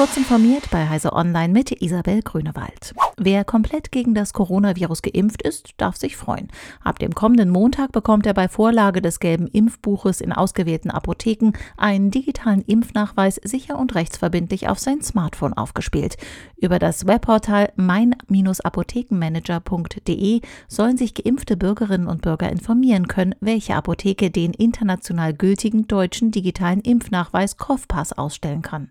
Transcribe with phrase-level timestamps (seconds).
[0.00, 2.94] Kurz informiert bei Heise Online mit Isabel Grünewald.
[3.18, 6.48] Wer komplett gegen das Coronavirus geimpft ist, darf sich freuen.
[6.82, 12.10] Ab dem kommenden Montag bekommt er bei Vorlage des gelben Impfbuches in ausgewählten Apotheken einen
[12.10, 16.16] digitalen Impfnachweis sicher und rechtsverbindlich auf sein Smartphone aufgespielt.
[16.56, 24.54] Über das Webportal mein-apothekenmanager.de sollen sich geimpfte Bürgerinnen und Bürger informieren können, welche Apotheke den
[24.54, 28.88] international gültigen deutschen digitalen Impfnachweis COVPass ausstellen kann.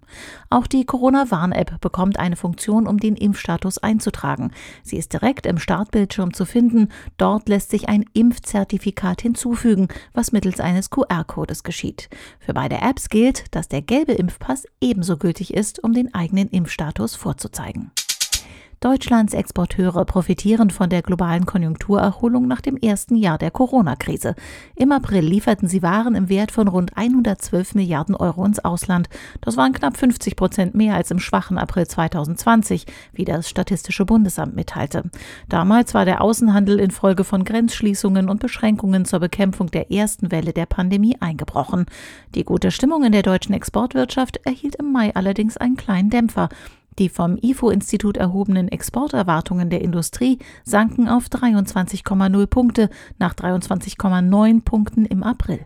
[0.51, 4.51] Auch die Corona-Warn-App bekommt eine Funktion, um den Impfstatus einzutragen.
[4.83, 6.89] Sie ist direkt im Startbildschirm zu finden.
[7.15, 12.09] Dort lässt sich ein Impfzertifikat hinzufügen, was mittels eines QR-Codes geschieht.
[12.41, 17.15] Für beide Apps gilt, dass der gelbe Impfpass ebenso gültig ist, um den eigenen Impfstatus
[17.15, 17.91] vorzuzeigen.
[18.81, 24.35] Deutschlands Exporteure profitieren von der globalen Konjunkturerholung nach dem ersten Jahr der Corona-Krise.
[24.77, 29.09] Im April lieferten sie Waren im Wert von rund 112 Milliarden Euro ins Ausland.
[29.41, 34.55] Das waren knapp 50 Prozent mehr als im schwachen April 2020, wie das Statistische Bundesamt
[34.55, 35.03] mitteilte.
[35.49, 40.67] Damals war der Außenhandel infolge von Grenzschließungen und Beschränkungen zur Bekämpfung der ersten Welle der
[40.67, 41.85] Pandemie eingebrochen.
[42.33, 46.47] Die gute Stimmung in der deutschen Exportwirtschaft erhielt im Mai allerdings einen kleinen Dämpfer.
[46.97, 55.23] Die vom IFO-Institut erhobenen Exporterwartungen der Industrie sanken auf 23,0 Punkte nach 23,9 Punkten im
[55.23, 55.65] April.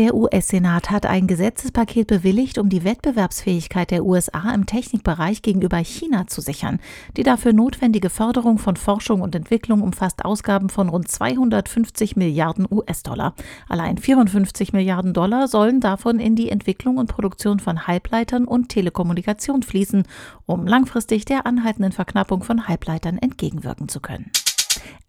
[0.00, 6.26] Der US-Senat hat ein Gesetzespaket bewilligt, um die Wettbewerbsfähigkeit der USA im Technikbereich gegenüber China
[6.26, 6.80] zu sichern.
[7.18, 13.34] Die dafür notwendige Förderung von Forschung und Entwicklung umfasst Ausgaben von rund 250 Milliarden US-Dollar.
[13.68, 19.62] Allein 54 Milliarden Dollar sollen davon in die Entwicklung und Produktion von Halbleitern und Telekommunikation
[19.62, 20.04] fließen,
[20.46, 24.30] um langfristig der anhaltenden Verknappung von Halbleitern entgegenwirken zu können.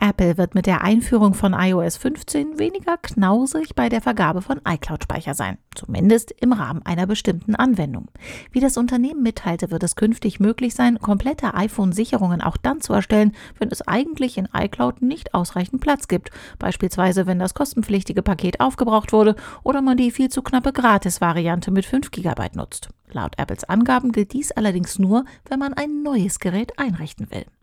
[0.03, 5.35] Apple wird mit der Einführung von iOS 15 weniger knausig bei der Vergabe von iCloud-Speicher
[5.35, 8.07] sein, zumindest im Rahmen einer bestimmten Anwendung.
[8.51, 13.33] Wie das Unternehmen mitteilte, wird es künftig möglich sein, komplette iPhone-Sicherungen auch dann zu erstellen,
[13.59, 19.13] wenn es eigentlich in iCloud nicht ausreichend Platz gibt, beispielsweise wenn das kostenpflichtige Paket aufgebraucht
[19.13, 22.89] wurde oder man die viel zu knappe Gratis-Variante mit 5 GB nutzt.
[23.11, 27.45] Laut Apples Angaben gilt dies allerdings nur, wenn man ein neues Gerät einrichten will.